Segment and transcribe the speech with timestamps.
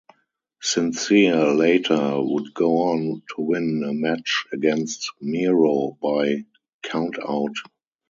[0.63, 6.43] Sincere later would go on to win a match against Mero by
[6.83, 7.53] countout.